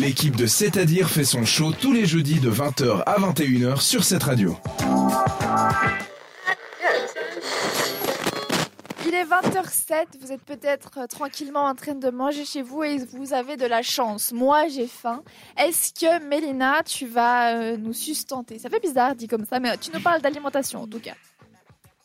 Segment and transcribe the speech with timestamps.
[0.00, 4.22] L'équipe de C'est-à-dire fait son show tous les jeudis de 20h à 21h sur cette
[4.22, 4.56] radio.
[9.06, 12.96] Il est 20h07, vous êtes peut-être euh, tranquillement en train de manger chez vous et
[13.12, 14.32] vous avez de la chance.
[14.32, 15.22] Moi, j'ai faim.
[15.58, 18.58] Est-ce que, Mélina, tu vas euh, nous sustenter?
[18.58, 21.14] Ça fait bizarre dit comme ça, mais tu nous parles d'alimentation en tout cas.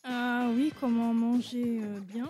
[0.03, 2.29] Ah oui, comment manger euh, bien?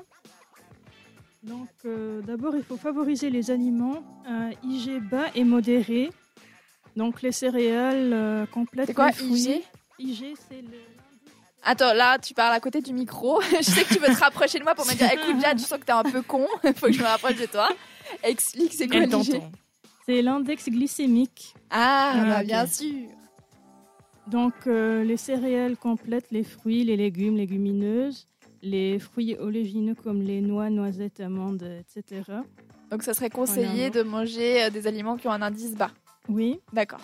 [1.45, 6.09] Donc euh, d'abord, il faut favoriser les aliments à IG bas et modéré.
[6.95, 8.87] Donc les céréales euh, complètes.
[8.87, 9.63] C'est quoi, les fruits.
[9.99, 10.77] IG IG, c'est le...
[11.63, 13.41] Attends, là, tu parles à côté du micro.
[13.57, 15.65] je sais que tu veux te rapprocher de moi pour me dire écoute, Jade, je
[15.65, 16.47] sens que t'es un peu con.
[16.75, 17.69] faut que je me rapproche de toi.
[18.23, 19.41] Explique, c'est quoi l'IG.
[20.05, 21.53] C'est l'index glycémique.
[21.69, 22.93] Ah, Voilà, bah, bien sûr.
[24.27, 28.27] Donc euh, les céréales complètes, les fruits, les légumes, légumineuses,
[28.65, 32.23] les fruits oléagineux comme les noix, noisettes, amandes, etc.
[32.91, 33.89] Donc, ça serait conseillé Voilà.
[33.91, 35.91] de manger euh, des aliments qui ont un indice bas.
[36.27, 36.59] Oui.
[36.73, 37.01] D'accord.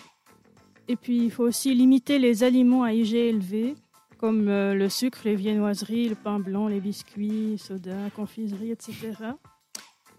[0.88, 3.74] Et puis, il faut aussi limiter les aliments à IG élevé,
[4.18, 8.94] comme euh, le sucre, les viennoiseries, le pain blanc, les biscuits, soda, confiserie, etc.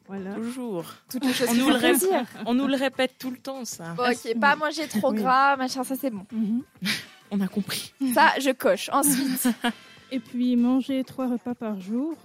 [0.07, 0.33] Voilà.
[0.35, 0.85] Toujours.
[1.09, 2.25] Toutes les choses On nous, le répète, plaisir.
[2.45, 3.93] on nous le répète tout le temps, ça.
[3.95, 6.25] Bon, ok, pas manger trop gras, machin, ça c'est bon.
[6.31, 6.63] Mhm.
[7.31, 7.93] On a compris.
[8.13, 8.89] Ça, je coche.
[8.93, 9.47] Ensuite,
[10.13, 12.15] Et puis, manger trois repas par jour.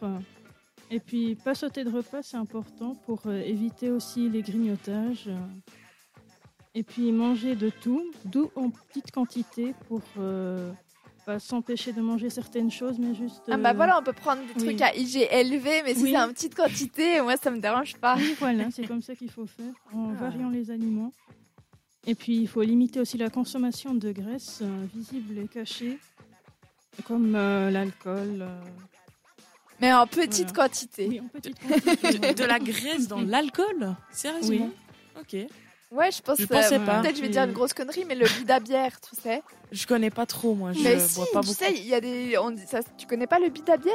[0.90, 5.30] Et puis, pas sauter de repas, c'est important pour euh, éviter aussi les grignotages.
[6.74, 10.70] Et puis, manger de tout, d'où en petite quantité pour euh,
[11.24, 13.42] pas s'empêcher de manger certaines choses, mais juste.
[13.50, 14.66] ah bah euh, voilà, on peut prendre des oui.
[14.76, 16.10] trucs à IG élevé, mais si Oui.
[16.10, 18.16] c'est en petite quantité, moi ça me dérange pas.
[18.16, 20.20] Oui, voilà, c'est comme ça qu'il faut faire, en Ah.
[20.24, 21.12] variant les aliments.
[22.06, 25.98] Et puis, il faut limiter aussi la consommation de graisse euh, visible et cachée,
[27.02, 28.38] comme euh, l'alcool.
[28.42, 28.60] euh,
[29.80, 30.68] Mais en petite Voilà.
[30.68, 31.06] quantité.
[31.08, 32.34] oui, en petite quantité.
[32.34, 34.70] De la graisse dans l'alcool Sérieusement
[35.20, 35.36] Ok.
[35.90, 36.38] Ouais, je pense.
[36.38, 37.00] Je pensais euh, pas.
[37.00, 39.42] Peut-être je vais dire une grosse connerie, mais le bide à bière, tu sais.
[39.72, 40.72] Je connais pas trop, moi.
[40.72, 41.58] Je mais si, bois pas tu beaucoup.
[41.58, 42.36] sais, il y a des.
[42.38, 43.94] On dit ça, tu connais pas le bide à bière?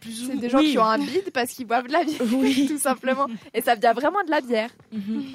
[0.00, 0.72] Plus ou- C'est des gens oui.
[0.72, 2.66] qui ont un bide parce qu'ils boivent de la bière, Oui.
[2.68, 3.26] tout simplement.
[3.54, 4.68] Et ça vient vraiment de la bière.
[4.92, 5.32] Mhm.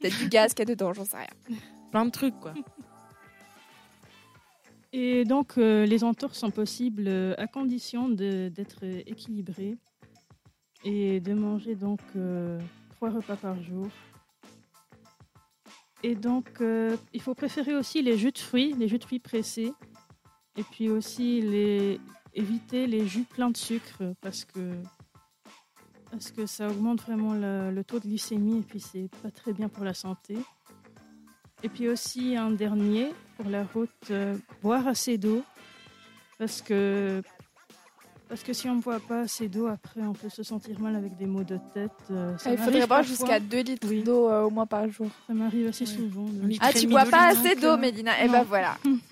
[0.00, 1.56] Peut-être du gaz qu'il y a dedans, j'en sais rien.
[1.90, 2.54] Plein de trucs, quoi.
[4.92, 9.78] Et donc, euh, les entorses sont possibles euh, à condition d'être équilibré
[10.84, 12.60] et de manger donc euh,
[12.90, 13.88] trois repas par jour.
[16.02, 16.60] Et donc,
[17.12, 19.72] il faut préférer aussi les jus de fruits, les jus de fruits pressés,
[20.56, 21.38] et puis aussi
[22.34, 24.72] éviter les jus pleins de sucre parce que,
[26.10, 29.68] parce que ça augmente vraiment le taux de glycémie et puis c'est pas très bien
[29.68, 30.36] pour la santé.
[31.62, 33.12] Et puis aussi un dernier
[33.48, 35.42] la route, euh, boire assez d'eau
[36.38, 37.22] parce que
[38.28, 40.96] parce que si on ne boit pas assez d'eau, après on peut se sentir mal
[40.96, 41.90] avec des maux de tête.
[42.10, 44.02] euh, ça il faudrait boire jusqu'à 2 litres Oui.
[44.02, 45.08] d'eau euh, au moins par jour.
[45.26, 45.94] Ça m'arrive assez Oui.
[45.96, 46.26] souvent.
[46.60, 48.22] Ah, tu bois pas assez d'eau, Mélina.
[48.22, 48.32] Et non.
[48.32, 48.78] ben voilà.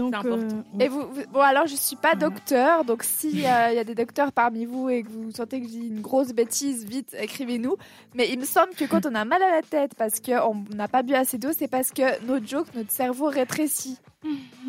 [0.00, 0.56] Donc, C'est important.
[0.56, 3.94] euh, Et vous, vous- bon alors je suis pas docteur, donc s'il y a des
[3.94, 7.76] docteurs parmi vous et que vous sentez que je dis une grosse bêtise, vite écrivez-nous.
[8.14, 10.88] Mais il me semble que quand on a mal à la tête parce qu'on n'a
[10.88, 13.98] pas bu assez d'eau, c'est parce que notre joke, notre cerveau rétrécit,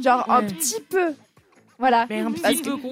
[0.01, 1.13] genre un petit peu.
[1.81, 2.05] Voilà.
[2.09, 2.41] Mais un petit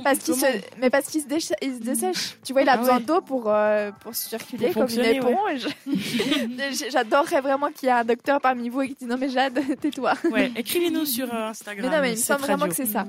[0.04, 0.46] Parce peu qu'il se,
[0.80, 2.38] mais parce qu'il se, se dessèche.
[2.44, 3.04] Tu vois, il a Ah besoin ouais.
[3.04, 5.58] d'eau pour euh, pour circuler Pour comme une fonctionner, ouais.
[5.58, 6.90] éponge.
[6.92, 9.60] J'adorerais vraiment qu'il y ait un docteur parmi vous et qui dit non mais Jade,
[9.80, 10.16] tais-toi.
[10.32, 11.86] Ouais, écrivez-nous sur euh, Instagram.
[11.88, 13.06] Mais non, mais il me semble vraiment que c'est ça.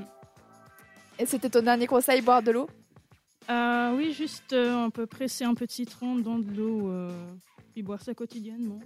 [1.18, 2.68] Et c'était ton dernier conseil, boire de l'eau?
[3.48, 7.10] Ah oui, juste euh, on peut presser un peu de citron dans de l'eau euh,
[7.72, 8.80] puis boire ça quotidiennement.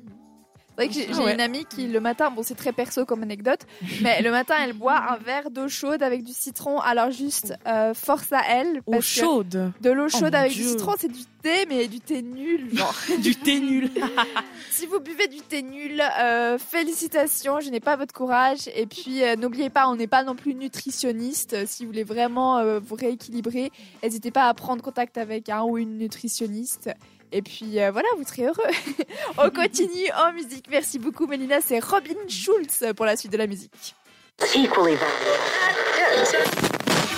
[0.77, 1.35] C'est vrai que j'ai Ah ouais.
[1.35, 3.61] une amie qui, le matin, bon, c'est très perso comme anecdote,
[4.03, 6.81] mais le matin, elle boit un verre d'eau chaude avec du citron.
[6.81, 8.83] Alors, juste, euh, force à elle.
[8.87, 9.73] Eau chaude.
[9.81, 12.95] de l'eau Oh chaude avec du citron, c'est du thé, mais du thé nul, genre.
[13.21, 13.89] du thé nul.
[14.71, 18.69] si vous buvez du thé nul, euh, félicitations, je n'ai pas votre courage.
[18.75, 21.67] Et puis, euh, n'oubliez pas, on n'est pas non plus nutritionniste.
[21.67, 23.71] Si vous voulez vraiment vous rééquilibrer,
[24.03, 26.91] n'hésitez pas à prendre contact avec un ou une nutritionniste.
[27.33, 28.55] Et puis euh, voilà, vous serez heureux.
[29.39, 30.67] on continue en musique.
[30.71, 31.61] Merci beaucoup, Mélina.
[31.61, 33.95] C'est Robin Schulz pour la suite de la musique.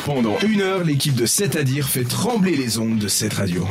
[0.04, 3.66] Pendant une heure, l'équipe de C'est à dire fait trembler les ondes de cette radio.